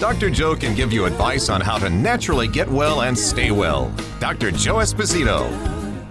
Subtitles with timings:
[0.00, 0.30] Dr.
[0.30, 3.94] Joe can give you advice on how to naturally get well and stay well.
[4.18, 4.50] Dr.
[4.50, 5.46] Joe Esposito.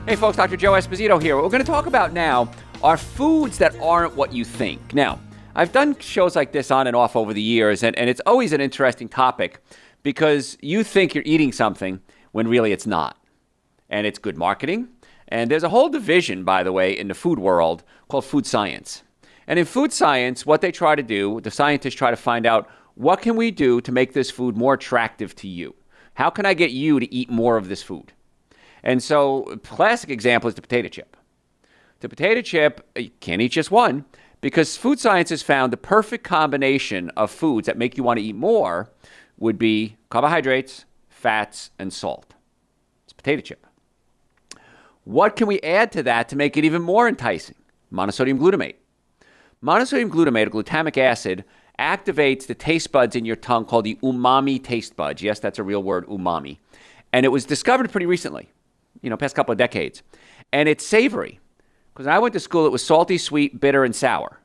[0.07, 0.57] Hey, folks, Dr.
[0.57, 1.36] Joe Esposito here.
[1.36, 2.51] What we're going to talk about now
[2.83, 4.93] are foods that aren't what you think.
[4.93, 5.19] Now,
[5.55, 8.54] I've done shows like this on and off over the years, and, and it's always
[8.54, 9.59] an interesting topic
[10.03, 12.00] because you think you're eating something
[12.31, 13.17] when really it's not.
[13.89, 14.89] And it's good marketing.
[15.29, 19.01] And there's a whole division, by the way, in the food world called food science.
[19.47, 22.69] And in food science, what they try to do, the scientists try to find out
[22.99, 25.73] what can we do to make this food more attractive to you?
[26.15, 28.11] How can I get you to eat more of this food?
[28.83, 31.15] And so, classic example is the potato chip.
[32.02, 34.03] The potato chip, uh, you can't eat just one
[34.41, 38.25] because food science has found the perfect combination of foods that make you want to
[38.25, 38.89] eat more
[39.38, 42.34] would be carbohydrates, fats, and salt.
[43.06, 43.66] It's potato chip.
[45.06, 47.56] What can we add to that to make it even more enticing?
[47.94, 48.75] Monosodium glutamate.
[49.63, 51.45] Monosodium glutamate, or glutamic acid,
[51.80, 55.22] activates the taste buds in your tongue called the umami taste buds.
[55.22, 56.58] Yes, that's a real word, umami.
[57.13, 58.49] And it was discovered pretty recently,
[59.02, 60.03] you know, past couple of decades.
[60.52, 61.39] And it's savory.
[61.94, 64.39] Because when I went to school, it was salty, sweet, bitter, and sour.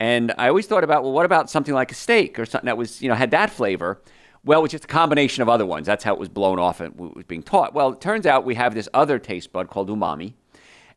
[0.00, 2.76] And I always thought about, well, what about something like a steak or something that
[2.76, 4.00] was, you know, had that flavor?
[4.44, 5.86] Well, it was just a combination of other ones.
[5.86, 7.72] That's how it was blown off and was being taught.
[7.72, 10.32] Well, it turns out we have this other taste bud called umami.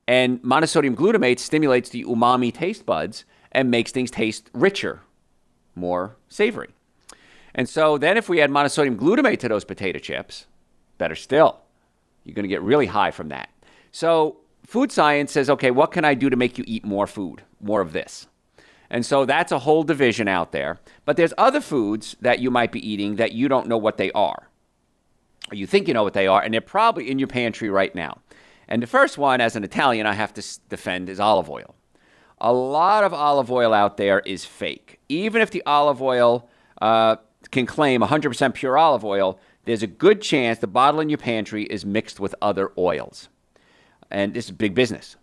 [0.08, 5.02] And monosodium glutamate stimulates the umami taste buds and makes things taste richer,
[5.76, 6.70] more savory.
[7.54, 10.46] And so then if we add monosodium glutamate to those potato chips,
[10.98, 11.60] better still,
[12.24, 13.50] you're going to get really high from that.
[13.92, 17.44] So food science says, okay, what can I do to make you eat more food,
[17.62, 18.28] more of this?
[18.90, 20.80] And so that's a whole division out there.
[21.06, 24.12] But there's other foods that you might be eating that you don't know what they
[24.12, 24.50] are.
[25.52, 27.94] Or you think you know what they are, and they're probably in your pantry right
[27.94, 28.20] now.
[28.68, 31.76] And the first one, as an Italian, I have to defend is olive oil.
[32.40, 35.00] A lot of olive oil out there is fake.
[35.08, 36.50] Even if the olive oil
[36.82, 37.18] uh,
[37.52, 41.64] can claim 100% pure olive oil, there's a good chance the bottle in your pantry
[41.64, 43.30] is mixed with other oils.
[44.12, 45.16] And this is big business.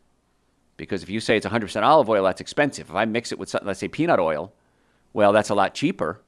[0.76, 2.88] Because if you say it's 100% olive oil, that's expensive.
[2.88, 4.52] If I mix it with, something, let's say, peanut oil,
[5.12, 6.20] well, that's a lot cheaper.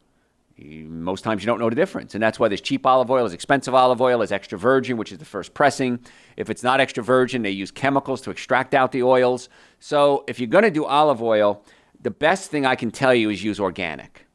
[0.57, 2.15] Most times you don't know the difference.
[2.15, 5.11] And that's why there's cheap olive oil, there's expensive olive oil, there's extra virgin, which
[5.11, 5.99] is the first pressing.
[6.37, 9.49] If it's not extra virgin, they use chemicals to extract out the oils.
[9.81, 11.65] So if you're going to do olive oil,
[12.01, 14.27] the best thing I can tell you is use organic.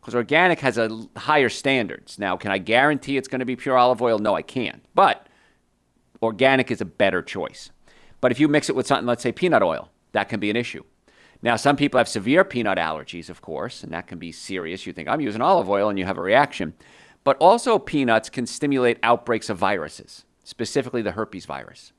[0.00, 2.18] Because organic has a higher standards.
[2.18, 4.18] Now, can I guarantee it's going to be pure olive oil?
[4.18, 4.84] No, I can't.
[4.96, 5.28] But
[6.20, 7.70] organic is a better choice.
[8.20, 10.56] But if you mix it with something, let's say peanut oil, that can be an
[10.56, 10.82] issue.
[11.42, 14.86] Now, some people have severe peanut allergies, of course, and that can be serious.
[14.86, 16.74] You think, I'm using olive oil, and you have a reaction.
[17.24, 21.92] But also, peanuts can stimulate outbreaks of viruses, specifically the herpes virus.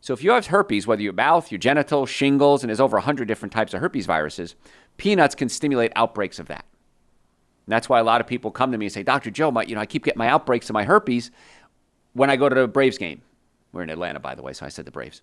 [0.00, 3.28] So, if you have herpes, whether your mouth, your genitals, shingles, and there's over 100
[3.28, 4.56] different types of herpes viruses,
[4.96, 6.64] peanuts can stimulate outbreaks of that.
[7.66, 9.30] And that's why a lot of people come to me and say, Dr.
[9.30, 11.30] Joe, my, you know, I keep getting my outbreaks of my herpes
[12.14, 13.22] when I go to the Braves game.
[13.72, 15.22] We're in Atlanta, by the way, so I said the Braves.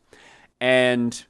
[0.61, 1.25] And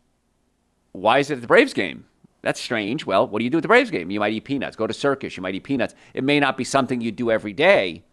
[0.91, 2.05] why is it the Braves game?
[2.41, 3.05] That's strange.
[3.05, 4.09] Well, what do you do at the Braves game?
[4.11, 4.75] You might eat peanuts.
[4.75, 5.35] Go to circus.
[5.35, 5.93] You might eat peanuts.
[6.13, 8.03] It may not be something you do every day,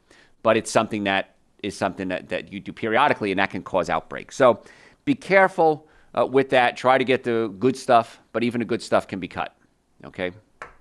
[0.43, 3.89] but it's something that is something that, that you do periodically, and that can cause
[3.89, 4.37] outbreaks.
[4.37, 4.63] So
[5.05, 6.77] be careful uh, with that.
[6.77, 9.57] Try to get the good stuff, but even the good stuff can be cut.
[10.05, 10.33] Okay?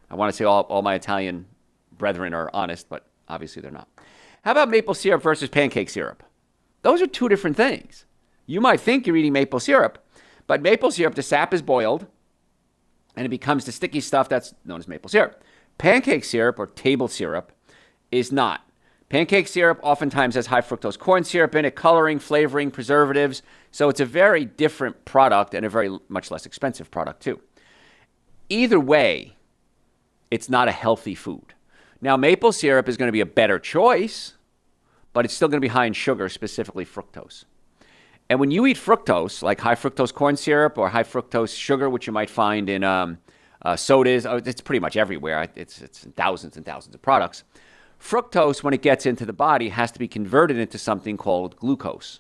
[0.10, 1.46] I want to say all, all my Italian
[1.98, 3.88] brethren are honest, but obviously they're not.
[4.44, 6.24] How about maple syrup versus pancake syrup?
[6.82, 8.06] Those are two different things.
[8.46, 10.06] You might think you're eating maple syrup,
[10.46, 12.06] but maple syrup, the sap is boiled
[13.16, 15.44] and it becomes the sticky stuff that's known as maple syrup.
[15.78, 17.52] Pancake syrup or table syrup
[18.12, 18.62] is not.
[19.10, 23.44] Pancake syrup oftentimes has high fructose corn syrup in it, coloring, flavoring, preservatives.
[23.72, 27.40] So it's a very different product and a very much less expensive product, too.
[28.50, 29.36] Either way,
[30.32, 31.54] it's not a healthy food.
[32.02, 34.34] Now, maple syrup is going to be a better choice,
[35.14, 37.46] but it's still going to be high in sugar, specifically fructose.
[38.30, 42.08] And when you eat fructose, like high fructose corn syrup or high fructose sugar, which
[42.08, 43.20] you might find in um,
[43.62, 45.48] uh, sodas, oh, it's pretty much everywhere.
[45.56, 47.44] It's, it's thousands and thousands of products.
[48.00, 52.20] Fructose, when it gets into the body, has to be converted into something called glucose.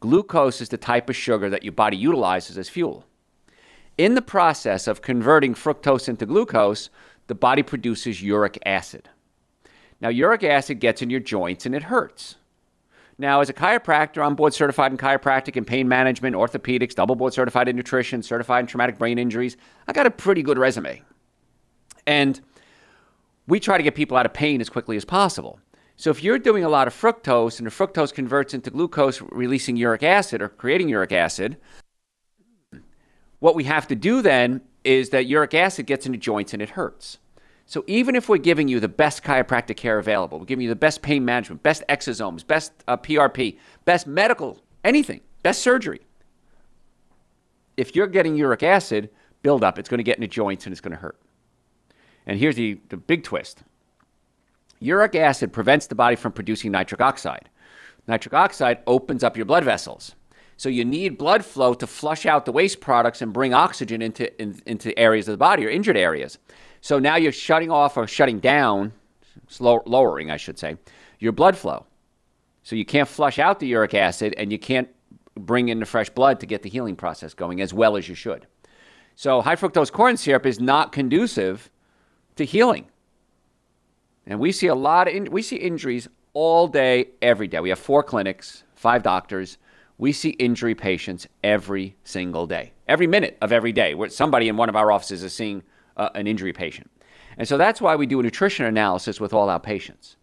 [0.00, 3.04] Glucose is the type of sugar that your body utilizes as fuel.
[3.98, 6.88] In the process of converting fructose into glucose,
[7.26, 9.10] the body produces uric acid.
[10.00, 12.36] Now, uric acid gets in your joints and it hurts.
[13.18, 17.34] Now, as a chiropractor, I'm board certified in chiropractic and pain management, orthopedics, double board
[17.34, 19.56] certified in nutrition, certified in traumatic brain injuries.
[19.86, 21.02] I got a pretty good resume.
[22.06, 22.40] And
[23.46, 25.60] we try to get people out of pain as quickly as possible.
[25.96, 29.76] So if you're doing a lot of fructose and the fructose converts into glucose, releasing
[29.76, 31.58] uric acid or creating uric acid,
[33.38, 36.70] what we have to do then is that uric acid gets into joints and it
[36.70, 37.18] hurts.
[37.72, 40.76] So even if we're giving you the best chiropractic care available, we're giving you the
[40.76, 46.02] best pain management, best exosomes, best uh, PRP, best medical, anything, best surgery.
[47.78, 49.08] If you're getting uric acid
[49.40, 51.18] buildup, it's going to get into joints and it's going to hurt.
[52.26, 53.62] And here's the, the big twist
[54.78, 57.48] uric acid prevents the body from producing nitric oxide.
[58.06, 60.14] Nitric oxide opens up your blood vessels.
[60.58, 64.42] So you need blood flow to flush out the waste products and bring oxygen into,
[64.42, 66.36] in, into areas of the body or injured areas.
[66.82, 68.92] So now you're shutting off or shutting down,
[69.46, 70.76] slow, lowering, I should say,
[71.20, 71.86] your blood flow.
[72.64, 74.88] So you can't flush out the uric acid and you can't
[75.36, 78.16] bring in the fresh blood to get the healing process going as well as you
[78.16, 78.48] should.
[79.14, 81.70] So high fructose corn syrup is not conducive
[82.34, 82.86] to healing.
[84.26, 87.60] And we see a lot of in, we see injuries all day, every day.
[87.60, 89.56] We have four clinics, five doctors.
[89.98, 93.94] We see injury patients every single day, every minute of every day.
[93.94, 95.62] Where somebody in one of our offices is seeing
[95.96, 96.90] uh, an injury patient,
[97.36, 100.16] and so that's why we do a nutrition analysis with all our patients.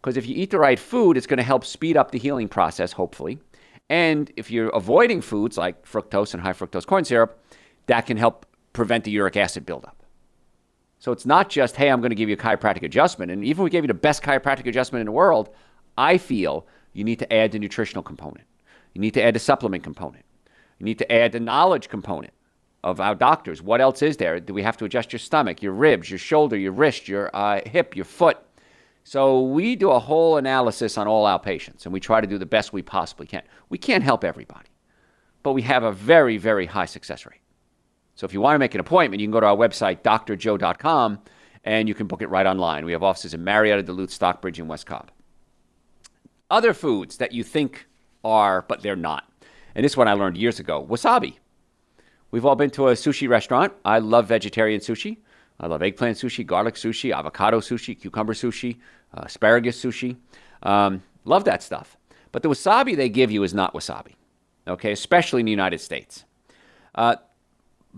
[0.00, 2.48] Because if you eat the right food, it's going to help speed up the healing
[2.48, 3.38] process, hopefully.
[3.90, 7.42] And if you're avoiding foods like fructose and high fructose corn syrup,
[7.86, 10.02] that can help prevent the uric acid buildup.
[11.00, 13.30] So it's not just, hey, I'm going to give you a chiropractic adjustment.
[13.30, 15.50] And even if we gave you the best chiropractic adjustment in the world,
[15.96, 18.46] I feel you need to add the nutritional component.
[18.94, 20.24] You need to add the supplement component.
[20.78, 22.32] You need to add the knowledge component
[22.84, 23.60] of our doctors.
[23.60, 24.38] What else is there?
[24.40, 27.60] Do we have to adjust your stomach, your ribs, your shoulder, your wrist, your uh,
[27.66, 28.38] hip, your foot?
[29.04, 32.38] So we do a whole analysis on all our patients, and we try to do
[32.38, 33.42] the best we possibly can.
[33.68, 34.68] We can't help everybody,
[35.42, 37.40] but we have a very, very high success rate.
[38.14, 41.20] So if you want to make an appointment, you can go to our website, drjoe.com,
[41.64, 42.84] and you can book it right online.
[42.84, 45.10] We have offices in Marietta, Duluth, Stockbridge, and West Cobb.
[46.50, 47.86] Other foods that you think
[48.24, 49.30] are, but they're not.
[49.74, 51.36] And this one I learned years ago wasabi.
[52.30, 53.72] We've all been to a sushi restaurant.
[53.84, 55.18] I love vegetarian sushi.
[55.60, 58.76] I love eggplant sushi, garlic sushi, avocado sushi, cucumber sushi,
[59.14, 60.16] uh, asparagus sushi.
[60.62, 61.96] Um, love that stuff.
[62.30, 64.12] But the wasabi they give you is not wasabi,
[64.66, 66.24] okay, especially in the United States.
[66.94, 67.16] Uh,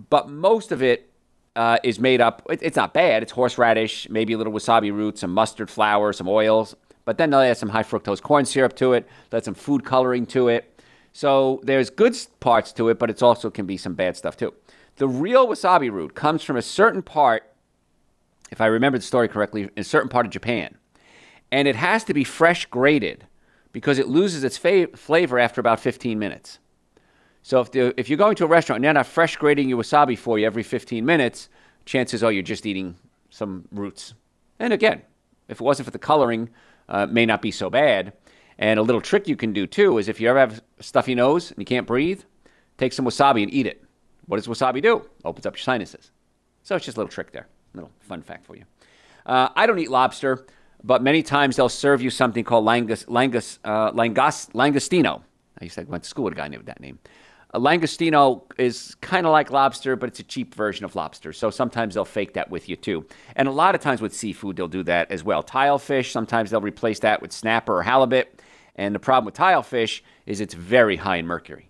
[0.08, 1.10] but most of it
[1.56, 2.42] uh, is made up.
[2.48, 3.22] It, it's not bad.
[3.22, 6.76] It's horseradish, maybe a little wasabi root, some mustard flour, some oils.
[7.04, 9.08] But then they'll add some high fructose corn syrup to it.
[9.28, 10.69] They'll add some food coloring to it.
[11.12, 14.54] So there's good parts to it, but it also can be some bad stuff too.
[14.96, 17.44] The real wasabi root comes from a certain part,
[18.50, 20.76] if I remember the story correctly, in a certain part of Japan.
[21.50, 23.26] And it has to be fresh grated
[23.72, 26.58] because it loses its fa- flavor after about 15 minutes.
[27.42, 29.82] So if, the, if you're going to a restaurant and they're not fresh grating your
[29.82, 31.48] wasabi for you every 15 minutes,
[31.86, 32.96] chances are you're just eating
[33.30, 34.14] some roots.
[34.58, 35.02] And again,
[35.48, 36.50] if it wasn't for the coloring,
[36.88, 38.12] uh, may not be so bad.
[38.60, 41.50] And a little trick you can do too is if you ever have stuffy nose
[41.50, 42.22] and you can't breathe,
[42.76, 43.82] take some wasabi and eat it.
[44.26, 45.02] What does wasabi do?
[45.24, 46.12] Opens up your sinuses.
[46.62, 47.48] So it's just a little trick there.
[47.74, 48.64] A little fun fact for you.
[49.24, 50.46] Uh, I don't eat lobster,
[50.84, 55.22] but many times they'll serve you something called langus, langus, uh, langostino.
[55.58, 56.98] I used to went to school with a guy named that name.
[57.52, 61.32] A langostino is kind of like lobster, but it's a cheap version of lobster.
[61.32, 63.06] So sometimes they'll fake that with you too.
[63.36, 65.42] And a lot of times with seafood, they'll do that as well.
[65.42, 68.40] Tilefish, sometimes they'll replace that with snapper or halibut.
[68.80, 71.68] And the problem with tilefish is it's very high in mercury.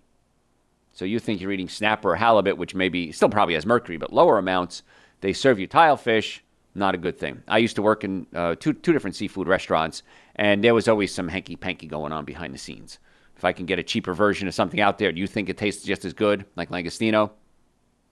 [0.93, 4.13] So you think you're eating snapper or halibut, which maybe still probably has mercury, but
[4.13, 4.81] lower amounts.
[5.19, 6.39] They serve you tilefish,
[6.73, 7.43] not a good thing.
[7.47, 10.03] I used to work in uh, two, two different seafood restaurants,
[10.35, 12.97] and there was always some hanky panky going on behind the scenes
[13.41, 15.57] if I can get a cheaper version of something out there, do you think it
[15.57, 17.31] tastes just as good, like Langostino?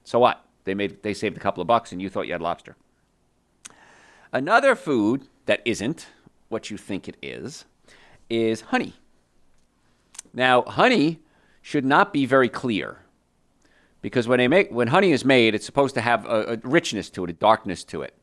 [0.03, 0.43] So what?
[0.63, 2.75] They made they saved a couple of bucks, and you thought you had lobster.
[4.33, 6.07] Another food that isn't
[6.47, 7.65] what you think it is
[8.29, 8.93] is honey.
[10.33, 11.19] Now, honey
[11.61, 12.99] should not be very clear
[14.01, 17.09] because when they make when honey is made, it's supposed to have a, a richness
[17.11, 18.15] to it, a darkness to it.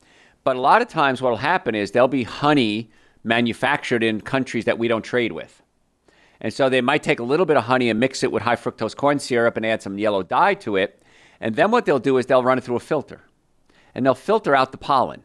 [0.44, 2.90] But a lot of times, what will happen is there'll be honey
[3.24, 5.62] manufactured in countries that we don't trade with.
[6.40, 8.56] And so they might take a little bit of honey and mix it with high
[8.56, 11.02] fructose corn syrup and add some yellow dye to it.
[11.40, 13.22] And then what they'll do is they'll run it through a filter.
[13.94, 15.22] And they'll filter out the pollen.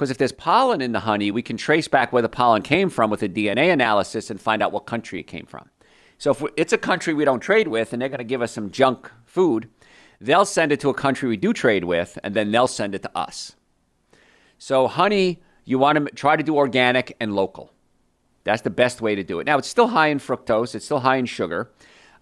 [0.00, 2.88] Because if there's pollen in the honey, we can trace back where the pollen came
[2.88, 5.68] from with a DNA analysis and find out what country it came from.
[6.16, 8.50] So if it's a country we don't trade with and they're going to give us
[8.50, 9.68] some junk food,
[10.18, 13.02] they'll send it to a country we do trade with and then they'll send it
[13.02, 13.56] to us.
[14.56, 17.70] So honey, you want to try to do organic and local.
[18.44, 19.46] That's the best way to do it.
[19.46, 21.72] Now, it's still high in fructose, it's still high in sugar.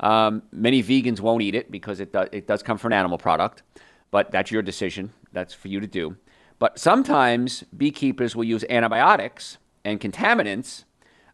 [0.01, 3.19] Um, many vegans won't eat it because it, do, it does come from an animal
[3.19, 3.63] product,
[4.11, 5.13] but that's your decision.
[5.33, 6.17] That's for you to do.
[6.59, 10.85] But sometimes beekeepers will use antibiotics and contaminants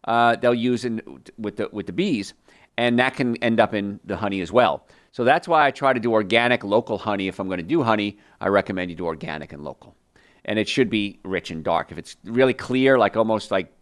[0.05, 1.01] uh, they'll use in,
[1.37, 2.33] with, the, with the bees,
[2.77, 4.87] and that can end up in the honey as well.
[5.11, 7.27] So that's why I try to do organic, local honey.
[7.27, 9.95] If I'm going to do honey, I recommend you do organic and local.
[10.43, 11.91] And it should be rich and dark.
[11.91, 13.73] If it's really clear, like almost like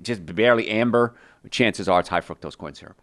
[0.00, 1.14] just barely amber,
[1.50, 3.00] chances are it's high fructose corn syrup.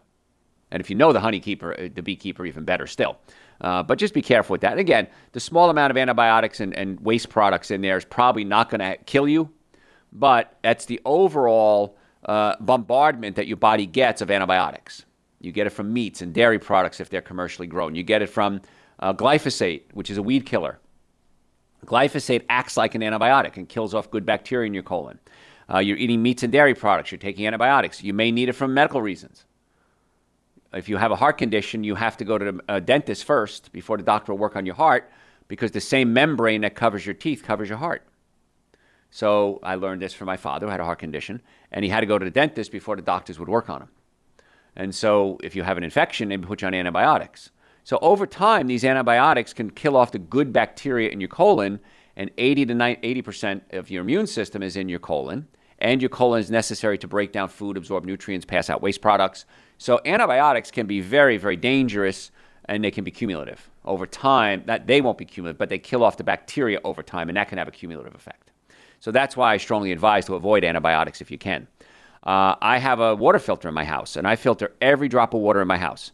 [0.71, 3.17] And if you know the honeykeeper, uh, the beekeeper, even better still.
[3.61, 4.71] Uh, but just be careful with that.
[4.71, 8.45] And again, the small amount of antibiotics and, and waste products in there is probably
[8.45, 9.49] not going to kill you,
[10.13, 15.05] but that's the overall uh, bombardment that your body gets of antibiotics.
[15.41, 17.95] You get it from meats and dairy products if they're commercially grown.
[17.95, 18.61] You get it from
[18.99, 20.79] uh, glyphosate, which is a weed killer.
[21.85, 25.19] Glyphosate acts like an antibiotic and kills off good bacteria in your colon.
[25.71, 28.03] Uh, you're eating meats and dairy products, you're taking antibiotics.
[28.03, 29.45] You may need it for medical reasons.
[30.73, 33.97] If you have a heart condition, you have to go to a dentist first before
[33.97, 35.11] the doctor will work on your heart
[35.47, 38.05] because the same membrane that covers your teeth covers your heart.
[39.09, 42.01] So I learned this from my father who had a heart condition, and he had
[42.01, 43.89] to go to the dentist before the doctors would work on him.
[44.75, 47.49] And so if you have an infection, they put you on antibiotics.
[47.83, 51.79] So over time, these antibiotics can kill off the good bacteria in your colon,
[52.15, 55.47] and 80 to 90, 80% of your immune system is in your colon,
[55.79, 59.45] and your colon is necessary to break down food, absorb nutrients, pass out waste products.
[59.79, 62.31] So antibiotics can be very, very dangerous,
[62.65, 64.61] and they can be cumulative over time.
[64.65, 67.47] That they won't be cumulative, but they kill off the bacteria over time, and that
[67.47, 68.51] can have a cumulative effect.
[68.99, 71.65] So that's why I strongly advise to avoid antibiotics if you can.
[72.23, 75.39] Uh, I have a water filter in my house, and I filter every drop of
[75.39, 76.11] water in my house.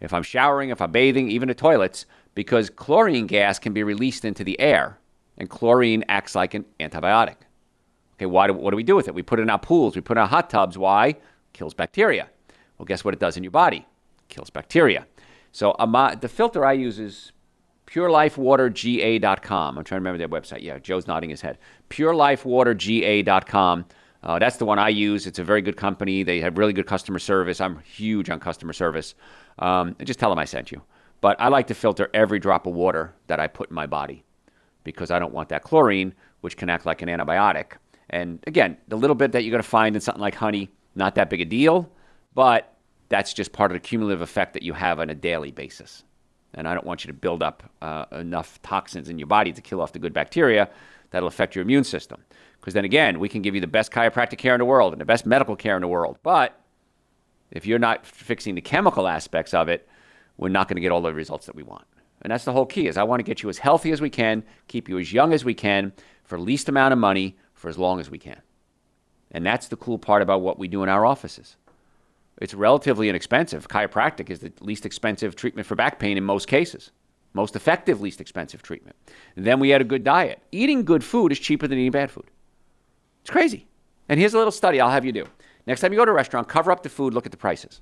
[0.00, 4.24] If I'm showering, if I'm bathing, even the toilets, because chlorine gas can be released
[4.24, 4.98] into the air,
[5.38, 7.36] and chlorine acts like an antibiotic.
[8.16, 9.14] Okay, why do, what do we do with it?
[9.14, 10.76] We put it in our pools, we put it in our hot tubs.
[10.76, 11.14] Why?
[11.52, 12.28] Kills bacteria.
[12.78, 13.86] Well, guess what it does in your body?
[14.28, 15.06] Kills bacteria.
[15.52, 17.32] So um, the filter I use is
[17.86, 19.78] purelifewaterga.com.
[19.78, 20.62] I'm trying to remember their website.
[20.62, 21.58] Yeah, Joe's nodding his head.
[21.90, 23.84] purelifewaterga.com.
[24.22, 25.26] Uh, that's the one I use.
[25.26, 26.22] It's a very good company.
[26.22, 27.60] They have really good customer service.
[27.60, 29.14] I'm huge on customer service.
[29.58, 30.80] Um, just tell them I sent you.
[31.20, 34.24] But I like to filter every drop of water that I put in my body
[34.82, 37.72] because I don't want that chlorine, which can act like an antibiotic.
[38.10, 41.14] And again, the little bit that you're going to find in something like honey, not
[41.16, 41.90] that big a deal,
[42.34, 42.76] but
[43.08, 46.04] that's just part of the cumulative effect that you have on a daily basis.
[46.54, 49.60] And I don't want you to build up uh, enough toxins in your body to
[49.60, 50.70] kill off the good bacteria
[51.10, 52.22] that'll affect your immune system.
[52.60, 55.00] Because then again, we can give you the best chiropractic care in the world and
[55.00, 56.18] the best medical care in the world.
[56.22, 56.58] But
[57.50, 59.88] if you're not fixing the chemical aspects of it,
[60.36, 61.84] we're not going to get all the results that we want.
[62.22, 64.10] And that's the whole key is I want to get you as healthy as we
[64.10, 65.92] can, keep you as young as we can,
[66.24, 68.40] for least amount of money, for as long as we can.
[69.30, 71.56] And that's the cool part about what we do in our offices.
[72.38, 73.68] It's relatively inexpensive.
[73.68, 76.90] Chiropractic is the least expensive treatment for back pain in most cases,
[77.32, 78.96] most effective, least expensive treatment.
[79.36, 80.40] And then we had a good diet.
[80.50, 82.30] Eating good food is cheaper than eating bad food.
[83.20, 83.68] It's crazy.
[84.08, 85.26] And here's a little study I'll have you do.
[85.66, 87.80] Next time you go to a restaurant, cover up the food, look at the prices.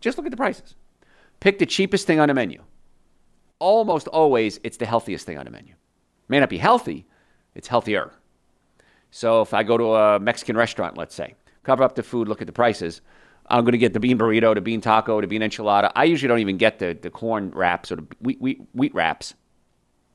[0.00, 0.74] Just look at the prices.
[1.40, 2.62] Pick the cheapest thing on the menu.
[3.58, 5.74] Almost always, it's the healthiest thing on the menu.
[6.28, 7.06] May not be healthy,
[7.54, 8.12] it's healthier.
[9.10, 12.40] So if I go to a Mexican restaurant, let's say, cover up the food, look
[12.40, 13.00] at the prices.
[13.46, 15.92] I'm going to get the bean burrito, the bean taco, the bean enchilada.
[15.94, 19.34] I usually don't even get the, the corn wraps or the wheat, wheat, wheat wraps.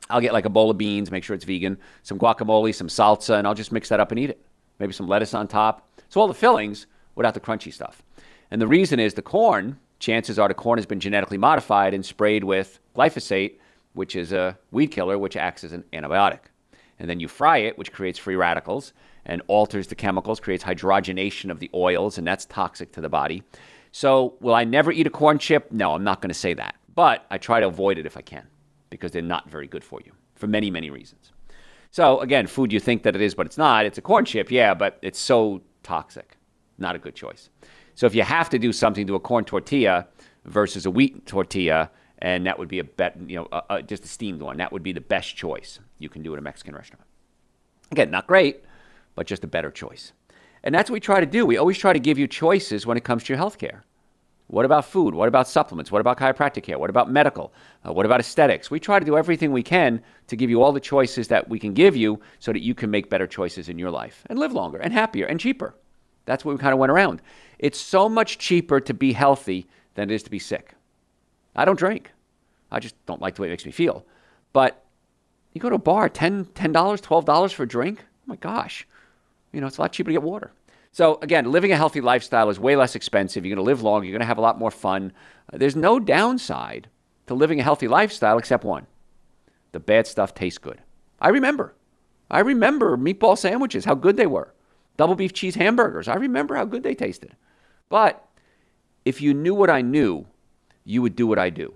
[0.09, 3.37] I'll get like a bowl of beans, make sure it's vegan, some guacamole, some salsa,
[3.37, 4.43] and I'll just mix that up and eat it.
[4.79, 5.87] Maybe some lettuce on top.
[6.09, 8.01] So all the fillings without the crunchy stuff.
[8.49, 12.03] And the reason is the corn, chances are the corn has been genetically modified and
[12.03, 13.59] sprayed with glyphosate,
[13.93, 16.39] which is a weed killer, which acts as an antibiotic.
[16.97, 18.93] And then you fry it, which creates free radicals
[19.25, 23.43] and alters the chemicals, creates hydrogenation of the oils, and that's toxic to the body.
[23.91, 25.71] So, will I never eat a corn chip?
[25.71, 26.75] No, I'm not going to say that.
[26.93, 28.47] But I try to avoid it if I can
[28.89, 31.31] because they're not very good for you for many, many reasons.
[31.91, 33.85] So, again, food you think that it is, but it's not.
[33.85, 36.37] It's a corn chip, yeah, but it's so toxic.
[36.77, 37.49] Not a good choice.
[37.95, 40.07] So, if you have to do something to a corn tortilla
[40.45, 44.03] versus a wheat tortilla, and that would be a bet, you know, a, a, just
[44.05, 46.75] a steamed one, that would be the best choice you can do at a Mexican
[46.75, 47.05] restaurant.
[47.91, 48.63] Again, not great,
[49.19, 50.13] but just a better choice.
[50.63, 51.45] And that's what we try to do.
[51.45, 53.83] We always try to give you choices when it comes to your health care.
[54.47, 55.13] What about food?
[55.13, 55.91] What about supplements?
[55.91, 56.79] What about chiropractic care?
[56.79, 57.51] What about medical?
[57.85, 58.71] Uh, what about aesthetics?
[58.71, 61.59] We try to do everything we can to give you all the choices that we
[61.59, 64.53] can give you so that you can make better choices in your life and live
[64.53, 65.75] longer and happier and cheaper.
[66.23, 67.21] That's what we kind of went around.
[67.59, 70.75] It's so much cheaper to be healthy than it is to be sick.
[71.57, 72.09] I don't drink.
[72.71, 74.05] I just don't like the way it makes me feel.
[74.53, 74.85] But
[75.51, 77.99] you go to a bar, $10, $10 $12 for a drink?
[78.01, 78.87] Oh my gosh.
[79.51, 80.51] You know, it's a lot cheaper to get water.
[80.91, 83.45] So, again, living a healthy lifestyle is way less expensive.
[83.45, 84.05] You're going to live longer.
[84.05, 85.13] You're going to have a lot more fun.
[85.51, 86.89] Uh, there's no downside
[87.27, 88.87] to living a healthy lifestyle except one
[89.71, 90.81] the bad stuff tastes good.
[91.19, 91.75] I remember.
[92.31, 94.53] I remember meatball sandwiches, how good they were.
[94.97, 96.07] Double beef cheese hamburgers.
[96.07, 97.35] I remember how good they tasted.
[97.87, 98.25] But
[99.05, 100.25] if you knew what I knew,
[100.83, 101.73] you would do what I do.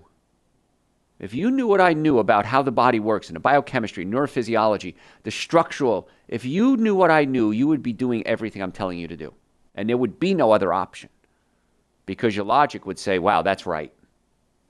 [1.24, 4.94] If you knew what I knew about how the body works and the biochemistry, neurophysiology,
[5.22, 8.98] the structural, if you knew what I knew, you would be doing everything I'm telling
[8.98, 9.32] you to do.
[9.74, 11.08] And there would be no other option
[12.04, 13.90] because your logic would say, wow, that's right.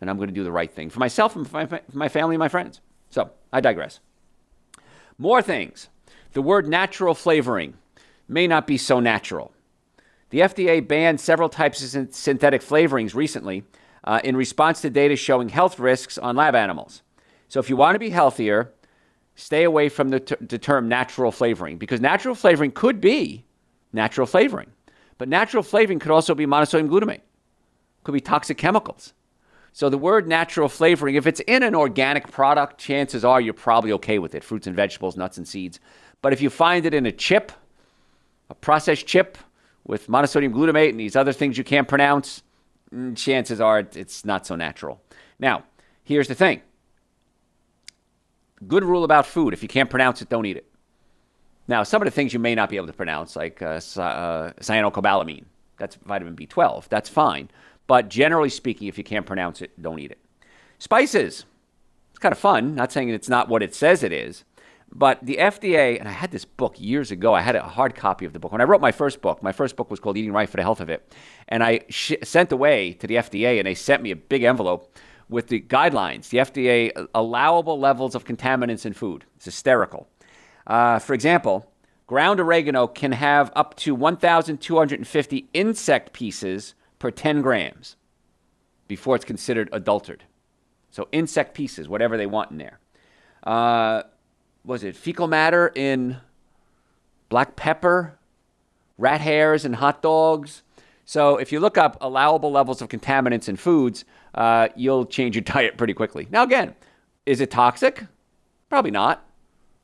[0.01, 2.09] And I'm going to do the right thing for myself and for my, for my
[2.09, 2.81] family and my friends.
[3.11, 3.99] So I digress.
[5.19, 5.89] More things.
[6.35, 7.75] The word natural flavoring
[8.29, 9.51] may not be so natural.
[10.31, 13.65] The FDA banned several types of synthetic flavorings recently
[14.05, 17.03] uh, in response to data showing health risks on lab animals.
[17.49, 18.73] So if you want to be healthier,
[19.35, 23.45] stay away from the, the term natural flavoring because natural flavoring could be
[23.93, 24.71] natural flavoring.
[25.19, 27.21] But natural flavoring could also be monosodium glutamate,
[28.03, 29.15] could be toxic chemicals.
[29.73, 33.93] So the word natural flavoring, if it's in an organic product, chances are you're probably
[33.93, 35.81] okay with it fruits and vegetables, nuts and seeds.
[36.23, 37.51] But if you find it in a chip,
[38.51, 39.37] a processed chip
[39.85, 42.43] with monosodium glutamate and these other things you can't pronounce,
[43.15, 45.01] chances are it's not so natural.
[45.39, 45.65] Now,
[46.05, 46.63] here's the thing
[48.67, 50.67] good rule about food if you can't pronounce it, don't eat it.
[51.67, 54.53] Now, some of the things you may not be able to pronounce, like uh, uh,
[54.61, 55.45] cyanocobalamin,
[55.79, 57.49] that's vitamin B12, that's fine.
[57.87, 60.19] But generally speaking, if you can't pronounce it, don't eat it.
[60.79, 61.45] Spices.
[62.11, 62.75] It's kind of fun.
[62.75, 64.45] Not saying it's not what it says it is.
[64.95, 67.35] But the FDA, and I had this book years ago.
[67.35, 68.53] I had a hard copy of the book.
[68.53, 70.63] When I wrote my first book, my first book was called Eating Right for the
[70.63, 71.13] Health of It.
[71.49, 74.97] And I sh- sent away to the FDA, and they sent me a big envelope
[75.29, 79.25] with the guidelines, the FDA allowable levels of contaminants in food.
[79.37, 80.09] It's hysterical.
[80.67, 81.73] Uh, for example,
[82.07, 87.97] ground oregano can have up to 1,250 insect pieces per 10 grams
[88.87, 90.27] before it's considered adulterated.
[90.91, 92.79] So insect pieces, whatever they want in there.
[93.43, 94.05] Uh,
[94.65, 96.17] was it fecal matter in
[97.29, 98.19] black pepper,
[98.99, 100.63] rat hairs in hot dogs?
[101.05, 105.43] So if you look up allowable levels of contaminants in foods, uh, you'll change your
[105.45, 106.27] diet pretty quickly.
[106.31, 106.75] Now, again,
[107.27, 108.07] is it toxic?
[108.69, 109.25] Probably not.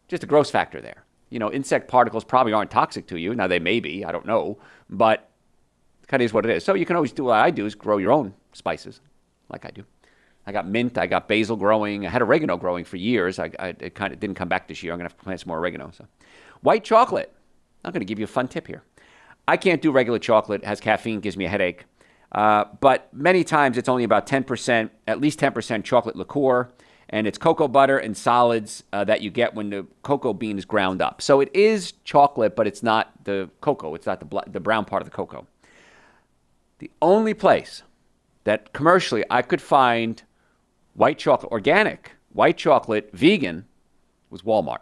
[0.08, 1.04] Just a gross factor there.
[1.28, 3.34] You know, insect particles probably aren't toxic to you.
[3.34, 4.58] Now, they may be, I don't know.
[4.88, 5.28] But
[6.08, 6.64] kind of is what it is.
[6.64, 9.00] So you can always do what I do is grow your own spices,
[9.48, 9.84] like I do.
[10.46, 13.38] I got mint, I got basil growing, I had oregano growing for years.
[13.38, 14.92] I, I it kind of didn't come back this year.
[14.92, 15.90] I'm gonna have to plant some more oregano.
[15.96, 16.06] So,
[16.62, 17.32] white chocolate.
[17.84, 18.82] I'm gonna give you a fun tip here.
[19.46, 21.84] I can't do regular chocolate; it has caffeine, gives me a headache.
[22.32, 26.70] Uh, but many times it's only about 10%, at least 10% chocolate liquor,
[27.08, 30.64] and it's cocoa butter and solids uh, that you get when the cocoa bean is
[30.64, 31.20] ground up.
[31.20, 33.94] So it is chocolate, but it's not the cocoa.
[33.94, 35.46] It's not the, bl- the brown part of the cocoa.
[36.78, 37.82] The only place
[38.44, 40.22] that commercially I could find
[40.94, 43.66] white chocolate, organic white chocolate, vegan,
[44.30, 44.78] was Walmart.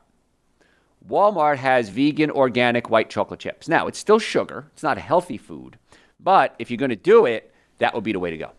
[1.08, 3.68] Walmart has vegan, organic white chocolate chips.
[3.68, 5.78] Now, it's still sugar, it's not a healthy food,
[6.20, 8.50] but if you're going to do it, that would be the way to go.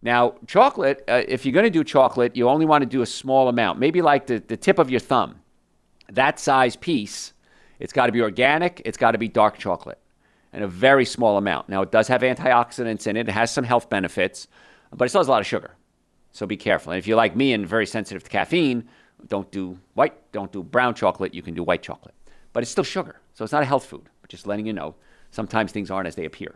[0.00, 3.06] Now, chocolate, uh, if you're going to do chocolate, you only want to do a
[3.06, 5.40] small amount, maybe like the, the tip of your thumb.
[6.10, 7.32] That size piece,
[7.78, 9.98] it's got to be organic, it's got to be dark chocolate
[10.52, 11.68] and a very small amount.
[11.68, 14.48] Now, it does have antioxidants in it, it has some health benefits,
[14.92, 15.74] but it still has a lot of sugar.
[16.32, 16.92] So be careful.
[16.92, 18.88] And if you're like me and very sensitive to caffeine,
[19.26, 22.14] don't do white, don't do brown chocolate, you can do white chocolate.
[22.52, 24.94] But it's still sugar, so it's not a health food, but just letting you know.
[25.30, 26.54] Sometimes things aren't as they appear.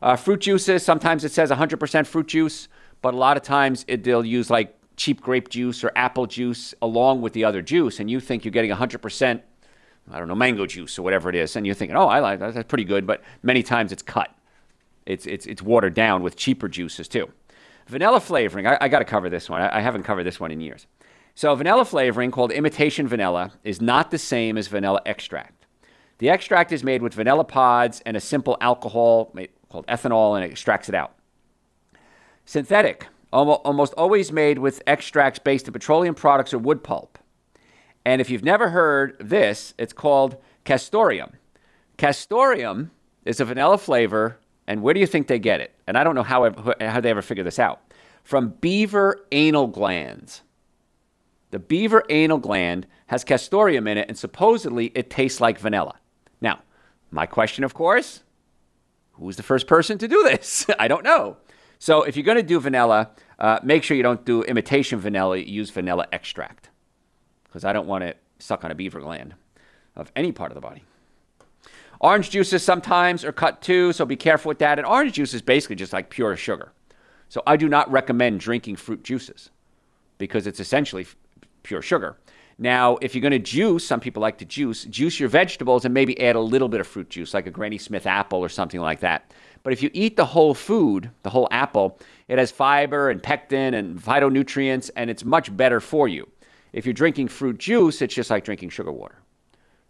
[0.00, 2.68] Uh, fruit juices, sometimes it says 100% fruit juice,
[3.02, 6.74] but a lot of times it, they'll use like cheap grape juice or apple juice
[6.82, 9.42] along with the other juice, and you think you're getting 100%
[10.10, 12.38] I don't know, mango juice or whatever it is, and you're thinking, oh, I like
[12.40, 14.30] that, that's pretty good, but many times it's cut.
[15.06, 17.30] It's, it's, it's watered down with cheaper juices too.
[17.88, 19.62] Vanilla flavoring, I, I got to cover this one.
[19.62, 20.86] I, I haven't covered this one in years.
[21.34, 25.66] So, vanilla flavoring, called imitation vanilla, is not the same as vanilla extract.
[26.18, 29.32] The extract is made with vanilla pods and a simple alcohol
[29.70, 31.14] called ethanol, and it extracts it out.
[32.44, 37.18] Synthetic, almost always made with extracts based on petroleum products or wood pulp.
[38.04, 41.32] And if you've never heard this, it's called castoreum.
[41.98, 42.90] Castoreum
[43.24, 45.74] is a vanilla flavor, and where do you think they get it?
[45.88, 47.80] And I don't know how, how they ever figured this out.
[48.22, 50.42] From beaver anal glands.
[51.50, 55.94] The beaver anal gland has castoreum in it, and supposedly it tastes like vanilla.
[56.42, 56.60] Now,
[57.10, 58.22] my question, of course,
[59.12, 60.66] who was the first person to do this?
[60.78, 61.38] I don't know.
[61.78, 65.38] So if you're going to do vanilla, uh, make sure you don't do imitation vanilla,
[65.38, 66.68] use vanilla extract
[67.44, 69.36] because I don't want it suck on a beaver gland
[69.96, 70.84] of any part of the body.
[72.00, 74.78] Orange juices sometimes are cut too, so be careful with that.
[74.78, 76.72] And orange juice is basically just like pure sugar.
[77.28, 79.50] So I do not recommend drinking fruit juices
[80.16, 81.16] because it's essentially f-
[81.62, 82.16] pure sugar.
[82.60, 85.94] Now, if you're going to juice, some people like to juice, juice your vegetables and
[85.94, 88.80] maybe add a little bit of fruit juice, like a Granny Smith apple or something
[88.80, 89.32] like that.
[89.62, 93.74] But if you eat the whole food, the whole apple, it has fiber and pectin
[93.74, 96.28] and phytonutrients, and it's much better for you.
[96.72, 99.16] If you're drinking fruit juice, it's just like drinking sugar water.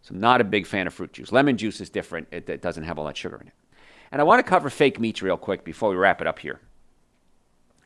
[0.03, 1.33] So I'm not a big fan of fruit juice.
[1.33, 2.29] Lemon juice is different.
[2.31, 3.55] It, it doesn't have all that sugar in it.
[4.11, 6.61] And I want to cover fake meats real quick before we wrap it up here.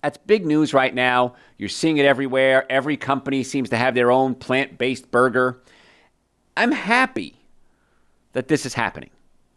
[0.03, 1.35] That's big news right now.
[1.59, 2.67] You're seeing it everywhere.
[2.71, 5.63] Every company seems to have their own plant based burger.
[6.57, 7.37] I'm happy
[8.33, 9.11] that this is happening.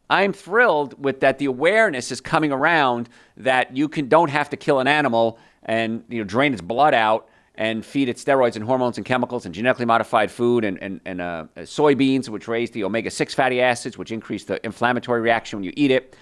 [0.09, 4.57] I'm thrilled with that the awareness is coming around that you can don't have to
[4.57, 8.65] kill an animal and you know drain its blood out and feed it steroids and
[8.65, 12.83] hormones and chemicals and genetically modified food and, and, and uh, soybeans, which raise the
[12.83, 16.15] omega 6 fatty acids, which increase the inflammatory reaction when you eat it.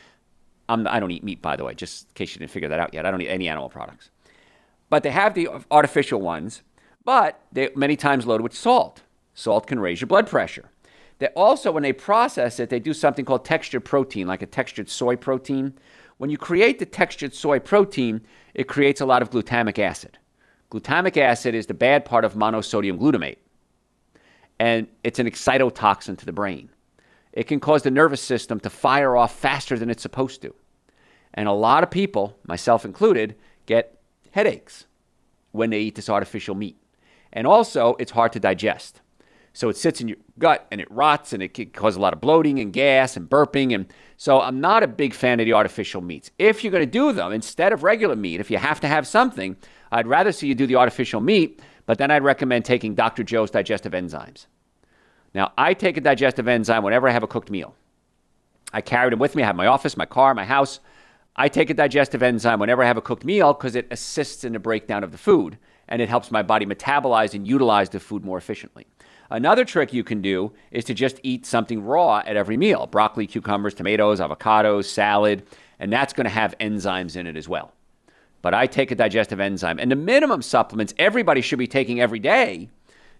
[0.69, 2.69] I'm, I do not eat meat, by the way, just in case you didn't figure
[2.69, 3.06] that out yet.
[3.06, 4.10] I don't eat any animal products.
[4.89, 6.62] But they have the artificial ones,
[7.04, 9.02] but they many times loaded with salt.
[9.34, 10.69] Salt can raise your blood pressure.
[11.19, 14.89] They also, when they process it, they do something called textured protein, like a textured
[14.89, 15.74] soy protein.
[16.17, 18.22] When you create the textured soy protein,
[18.54, 20.17] it creates a lot of glutamic acid.
[20.73, 23.38] Glutamic acid is the bad part of monosodium glutamate,
[24.59, 26.69] and it's an excitotoxin to the brain.
[27.31, 30.55] It can cause the nervous system to fire off faster than it's supposed to.
[31.36, 33.36] And a lot of people, myself included,
[33.67, 33.99] get
[34.31, 34.86] headaches
[35.51, 36.77] when they eat this artificial meat.
[37.31, 39.01] And also, it's hard to digest.
[39.53, 42.13] So it sits in your gut and it rots and it can cause a lot
[42.13, 43.73] of bloating and gas and burping.
[43.73, 43.86] And
[44.17, 46.31] so I'm not a big fan of the artificial meats.
[46.39, 49.05] If you're going to do them instead of regular meat, if you have to have
[49.05, 49.55] something,
[49.93, 53.23] I'd rather see you do the artificial meat, but then I'd recommend taking Dr.
[53.23, 54.47] Joe's digestive enzymes.
[55.36, 57.75] Now, I take a digestive enzyme whenever I have a cooked meal.
[58.73, 59.43] I carry them with me.
[59.43, 60.79] I have my office, my car, my house.
[61.36, 64.53] I take a digestive enzyme whenever I have a cooked meal because it assists in
[64.53, 68.25] the breakdown of the food and it helps my body metabolize and utilize the food
[68.25, 68.88] more efficiently.
[69.29, 73.27] Another trick you can do is to just eat something raw at every meal broccoli,
[73.27, 75.43] cucumbers, tomatoes, avocados, salad,
[75.79, 77.73] and that's going to have enzymes in it as well.
[78.43, 82.19] But I take a digestive enzyme, and the minimum supplements everybody should be taking every
[82.19, 82.69] day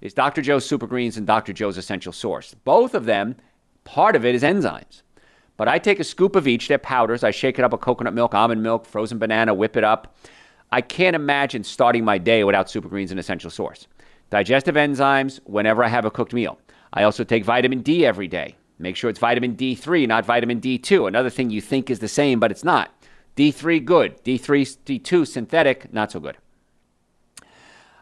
[0.02, 0.42] is Dr.
[0.42, 1.54] Joe's Super Greens and Dr.
[1.54, 2.54] Joe's Essential Source.
[2.66, 3.38] Both of them,
[3.86, 5.02] part of it is enzymes.
[5.56, 6.68] But I take a scoop of each.
[6.68, 7.24] They're powders.
[7.24, 10.14] I shake it up with coconut milk, almond milk, frozen banana, whip it up.
[10.74, 13.88] I can't imagine starting my day without super greens and essential source.
[14.30, 16.60] Digestive enzymes whenever I have a cooked meal.
[16.92, 18.58] I also take vitamin D every day.
[18.78, 21.08] Make sure it's vitamin D3, not vitamin D2.
[21.08, 22.92] Another thing you think is the same, but it's not.
[23.36, 24.24] D3, good.
[24.24, 26.38] D3, D2, synthetic, not so good.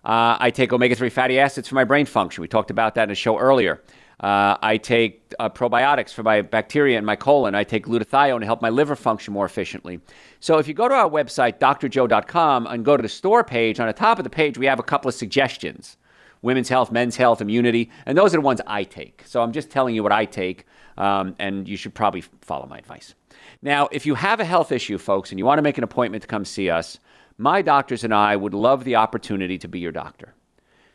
[0.03, 2.41] Uh, I take omega 3 fatty acids for my brain function.
[2.41, 3.81] We talked about that in a show earlier.
[4.19, 7.55] Uh, I take uh, probiotics for my bacteria in my colon.
[7.55, 9.99] I take glutathione to help my liver function more efficiently.
[10.39, 13.87] So if you go to our website, drjoe.com, and go to the store page, on
[13.87, 15.97] the top of the page, we have a couple of suggestions
[16.43, 19.23] women's health, men's health, immunity, and those are the ones I take.
[19.27, 20.65] So I'm just telling you what I take,
[20.97, 23.13] um, and you should probably follow my advice.
[23.61, 26.23] Now, if you have a health issue, folks, and you want to make an appointment
[26.23, 26.97] to come see us,
[27.37, 30.33] my doctors and I would love the opportunity to be your doctor.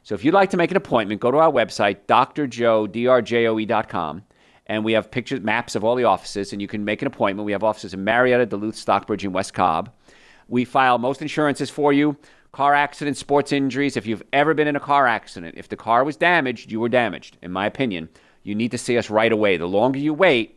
[0.02, 2.92] So if you'd like to make an appointment, go to our website, drjoe.com,
[4.66, 7.46] and we have pictures, maps of all the offices, and you can make an appointment.
[7.46, 9.92] We have offices in Marietta, Duluth, Stockbridge, and West Cobb.
[10.48, 12.16] We file most insurances for you
[12.52, 13.96] car accidents, sports injuries.
[13.98, 16.88] If you've ever been in a car accident, if the car was damaged, you were
[16.88, 18.08] damaged, in my opinion.
[18.44, 19.56] You need to see us right away.
[19.56, 20.55] The longer you wait,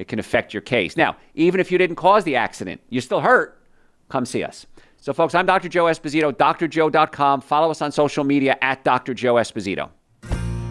[0.00, 0.96] it can affect your case.
[0.96, 3.60] Now, even if you didn't cause the accident, you're still hurt,
[4.08, 4.66] come see us.
[4.96, 5.68] So, folks, I'm Dr.
[5.68, 7.42] Joe Esposito, drjoe.com.
[7.42, 9.14] Follow us on social media at Dr.
[9.14, 9.90] Joe Esposito.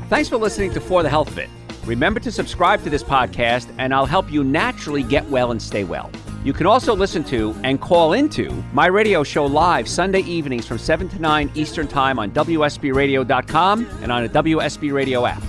[0.09, 1.49] Thanks for listening to For the Health of It.
[1.85, 5.83] Remember to subscribe to this podcast, and I'll help you naturally get well and stay
[5.83, 6.11] well.
[6.43, 10.77] You can also listen to and call into my radio show live Sunday evenings from
[10.79, 15.43] 7 to 9 Eastern Time on WSBRadio.com and on a WSB Radio app.